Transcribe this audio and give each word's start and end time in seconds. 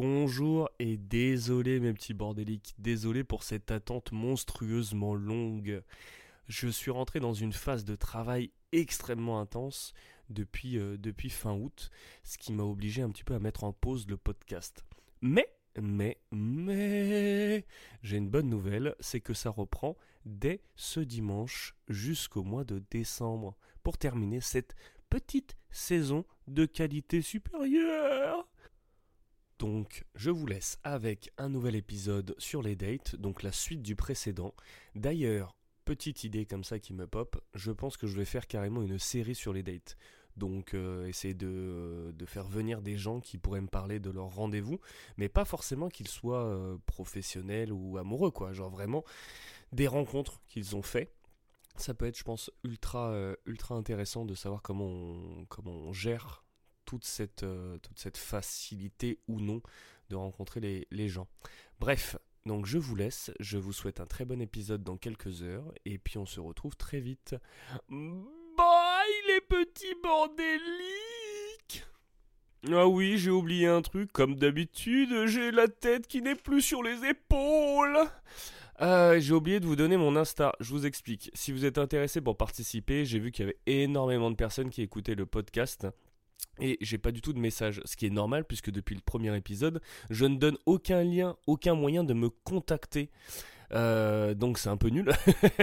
Bonjour 0.00 0.70
et 0.78 0.96
désolé 0.96 1.80
mes 1.80 1.92
petits 1.92 2.14
bordéliques, 2.14 2.76
désolé 2.78 3.24
pour 3.24 3.42
cette 3.42 3.72
attente 3.72 4.12
monstrueusement 4.12 5.16
longue. 5.16 5.82
Je 6.46 6.68
suis 6.68 6.92
rentré 6.92 7.18
dans 7.18 7.32
une 7.32 7.52
phase 7.52 7.84
de 7.84 7.96
travail 7.96 8.52
extrêmement 8.70 9.40
intense 9.40 9.94
depuis, 10.30 10.78
euh, 10.78 10.96
depuis 10.96 11.30
fin 11.30 11.52
août, 11.52 11.90
ce 12.22 12.38
qui 12.38 12.52
m'a 12.52 12.62
obligé 12.62 13.02
un 13.02 13.10
petit 13.10 13.24
peu 13.24 13.34
à 13.34 13.40
mettre 13.40 13.64
en 13.64 13.72
pause 13.72 14.06
le 14.06 14.16
podcast. 14.16 14.84
Mais, 15.20 15.48
mais, 15.76 16.18
mais, 16.30 17.66
j'ai 18.04 18.18
une 18.18 18.30
bonne 18.30 18.48
nouvelle, 18.48 18.94
c'est 19.00 19.20
que 19.20 19.34
ça 19.34 19.50
reprend 19.50 19.96
dès 20.24 20.60
ce 20.76 21.00
dimanche 21.00 21.74
jusqu'au 21.88 22.44
mois 22.44 22.62
de 22.62 22.80
décembre 22.92 23.56
pour 23.82 23.98
terminer 23.98 24.40
cette 24.40 24.76
petite 25.10 25.56
saison 25.72 26.24
de 26.46 26.66
qualité 26.66 27.20
supérieure. 27.20 28.46
Donc, 29.58 30.04
je 30.14 30.30
vous 30.30 30.46
laisse 30.46 30.78
avec 30.84 31.32
un 31.36 31.48
nouvel 31.48 31.74
épisode 31.74 32.34
sur 32.38 32.62
les 32.62 32.76
dates, 32.76 33.16
donc 33.16 33.42
la 33.42 33.50
suite 33.50 33.82
du 33.82 33.96
précédent. 33.96 34.54
D'ailleurs, 34.94 35.56
petite 35.84 36.22
idée 36.22 36.46
comme 36.46 36.62
ça 36.62 36.78
qui 36.78 36.92
me 36.92 37.08
pop, 37.08 37.42
je 37.54 37.72
pense 37.72 37.96
que 37.96 38.06
je 38.06 38.16
vais 38.16 38.24
faire 38.24 38.46
carrément 38.46 38.82
une 38.82 39.00
série 39.00 39.34
sur 39.34 39.52
les 39.52 39.64
dates. 39.64 39.96
Donc, 40.36 40.74
euh, 40.74 41.06
essayer 41.06 41.34
de, 41.34 42.14
de, 42.16 42.26
faire 42.26 42.46
venir 42.46 42.82
des 42.82 42.96
gens 42.96 43.20
qui 43.20 43.38
pourraient 43.38 43.60
me 43.60 43.66
parler 43.66 43.98
de 43.98 44.10
leur 44.10 44.28
rendez-vous, 44.28 44.78
mais 45.16 45.28
pas 45.28 45.44
forcément 45.44 45.88
qu'ils 45.88 46.06
soient 46.06 46.44
euh, 46.44 46.78
professionnels 46.86 47.72
ou 47.72 47.98
amoureux, 47.98 48.30
quoi. 48.30 48.52
Genre 48.52 48.70
vraiment 48.70 49.02
des 49.72 49.88
rencontres 49.88 50.40
qu'ils 50.46 50.76
ont 50.76 50.82
fait. 50.82 51.12
Ça 51.74 51.94
peut 51.94 52.06
être, 52.06 52.18
je 52.18 52.22
pense, 52.22 52.52
ultra, 52.62 53.10
euh, 53.10 53.34
ultra 53.46 53.74
intéressant 53.74 54.24
de 54.24 54.34
savoir 54.34 54.62
comment 54.62 55.44
comment 55.48 55.72
on 55.72 55.92
gère 55.92 56.44
toute 56.88 57.04
cette, 57.04 57.42
euh, 57.42 57.76
toute 57.80 57.98
cette 57.98 58.16
facilité 58.16 59.18
ou 59.28 59.40
non 59.40 59.60
de 60.08 60.16
rencontrer 60.16 60.58
les, 60.60 60.88
les 60.90 61.10
gens. 61.10 61.28
Bref, 61.80 62.16
donc 62.46 62.64
je 62.64 62.78
vous 62.78 62.96
laisse, 62.96 63.30
je 63.40 63.58
vous 63.58 63.74
souhaite 63.74 64.00
un 64.00 64.06
très 64.06 64.24
bon 64.24 64.40
épisode 64.40 64.82
dans 64.82 64.96
quelques 64.96 65.42
heures, 65.42 65.70
et 65.84 65.98
puis 65.98 66.16
on 66.16 66.24
se 66.24 66.40
retrouve 66.40 66.76
très 66.76 66.98
vite. 66.98 67.36
Bye 67.90 69.22
les 69.26 69.42
petits 69.42 69.94
bordéliques 70.02 71.84
Ah 72.72 72.88
oui, 72.88 73.18
j'ai 73.18 73.30
oublié 73.30 73.66
un 73.66 73.82
truc, 73.82 74.10
comme 74.10 74.36
d'habitude, 74.36 75.26
j'ai 75.26 75.50
la 75.50 75.68
tête 75.68 76.06
qui 76.06 76.22
n'est 76.22 76.36
plus 76.36 76.62
sur 76.62 76.82
les 76.82 77.04
épaules 77.04 77.98
euh, 78.80 79.18
j'ai 79.18 79.34
oublié 79.34 79.58
de 79.58 79.66
vous 79.66 79.74
donner 79.74 79.96
mon 79.96 80.14
Insta, 80.14 80.52
je 80.60 80.70
vous 80.70 80.86
explique. 80.86 81.32
Si 81.34 81.50
vous 81.50 81.64
êtes 81.64 81.78
intéressé 81.78 82.20
pour 82.20 82.36
participer, 82.36 83.04
j'ai 83.04 83.18
vu 83.18 83.32
qu'il 83.32 83.44
y 83.44 83.48
avait 83.48 83.58
énormément 83.66 84.30
de 84.30 84.36
personnes 84.36 84.70
qui 84.70 84.82
écoutaient 84.82 85.16
le 85.16 85.26
podcast. 85.26 85.88
Et 86.60 86.76
j'ai 86.80 86.98
pas 86.98 87.12
du 87.12 87.20
tout 87.20 87.32
de 87.32 87.38
message, 87.38 87.80
ce 87.84 87.96
qui 87.96 88.06
est 88.06 88.10
normal 88.10 88.44
puisque 88.44 88.70
depuis 88.70 88.94
le 88.94 89.00
premier 89.00 89.36
épisode, 89.36 89.80
je 90.10 90.24
ne 90.24 90.36
donne 90.36 90.58
aucun 90.66 91.04
lien, 91.04 91.36
aucun 91.46 91.74
moyen 91.74 92.04
de 92.04 92.14
me 92.14 92.30
contacter. 92.30 93.10
Euh, 93.72 94.34
donc 94.34 94.58
c'est 94.58 94.68
un 94.68 94.76
peu 94.76 94.88
nul. 94.88 95.12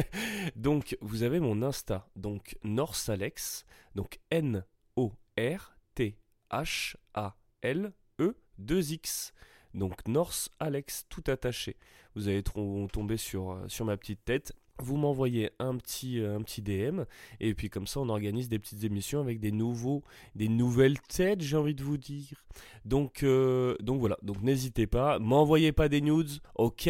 donc 0.56 0.98
vous 1.02 1.24
avez 1.24 1.40
mon 1.40 1.62
Insta, 1.62 2.08
donc 2.16 2.58
Norsalex, 2.64 3.66
donc 3.96 4.20
N 4.32 4.64
O 4.96 5.14
R 5.38 5.76
T 5.96 6.18
H 6.52 6.96
A 7.14 7.36
L 7.62 7.92
E 8.20 8.36
2 8.60 8.94
X. 8.94 9.34
Donc 9.76 10.08
Norse 10.08 10.50
Alex 10.60 11.06
tout 11.10 11.24
attaché. 11.28 11.76
Vous 12.16 12.30
allez 12.30 12.44
tomber 12.44 13.16
euh, 13.16 13.68
sur 13.68 13.86
ma 13.86 13.98
petite 13.98 14.24
tête. 14.24 14.54
Vous 14.80 14.98
m'envoyez 14.98 15.52
un 15.60 15.78
petit, 15.78 16.20
euh, 16.20 16.36
un 16.36 16.42
petit 16.42 16.62
DM 16.62 17.04
et 17.40 17.54
puis 17.54 17.70
comme 17.70 17.88
ça 17.88 18.02
on 18.02 18.10
organise 18.10 18.50
des 18.50 18.60
petites 18.60 18.84
émissions 18.84 19.22
avec 19.22 19.40
des 19.40 19.52
nouveaux, 19.52 20.04
des 20.36 20.50
nouvelles 20.50 21.00
têtes, 21.00 21.42
j'ai 21.42 21.56
envie 21.56 21.76
de 21.76 21.84
vous 21.84 21.98
dire. 21.98 22.44
Donc, 22.84 23.24
euh, 23.24 23.78
donc 23.80 24.00
voilà, 24.00 24.18
donc 24.22 24.42
n'hésitez 24.42 24.86
pas, 24.86 25.18
m'envoyez 25.20 25.72
pas 25.72 25.88
des 25.88 26.02
nudes, 26.02 26.42
ok, 26.56 26.90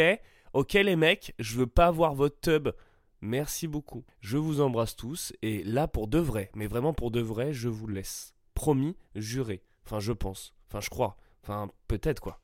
ok 0.54 0.74
les 0.74 0.96
mecs, 0.96 1.36
je 1.38 1.58
veux 1.58 1.68
pas 1.68 1.92
voir 1.92 2.16
votre 2.16 2.40
tub. 2.40 2.70
Merci 3.22 3.68
beaucoup. 3.68 4.04
Je 4.20 4.38
vous 4.38 4.62
embrasse 4.62 4.96
tous 4.96 5.34
et 5.42 5.64
là 5.64 5.88
pour 5.88 6.08
de 6.08 6.20
vrai, 6.20 6.52
mais 6.56 6.68
vraiment 6.68 6.94
pour 6.94 7.12
de 7.12 7.22
vrai, 7.22 7.54
je 7.54 7.70
vous 7.70 7.88
laisse. 7.88 8.36
Promis, 8.54 8.96
juré. 9.16 9.64
Enfin 9.86 10.00
je 10.00 10.12
pense, 10.12 10.56
enfin 10.68 10.82
je 10.82 10.90
crois, 10.90 11.18
enfin 11.44 11.70
peut-être 11.88 12.20
quoi. 12.20 12.40